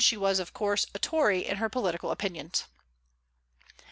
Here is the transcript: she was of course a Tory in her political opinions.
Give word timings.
she 0.03 0.17
was 0.17 0.39
of 0.39 0.51
course 0.51 0.87
a 0.95 0.97
Tory 0.97 1.45
in 1.45 1.57
her 1.57 1.69
political 1.69 2.09
opinions. 2.09 2.63